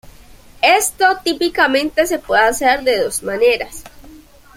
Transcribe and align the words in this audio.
Esto 0.63 1.05
típicamente 1.23 2.07
se 2.07 2.17
puede 2.17 2.41
hacer 2.41 2.81
de 2.81 3.03
dos 3.03 3.21
maneras. 3.21 3.83